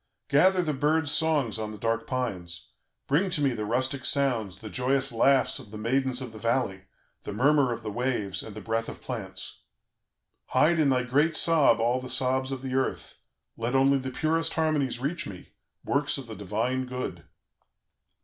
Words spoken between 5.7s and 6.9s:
maidens of the valley,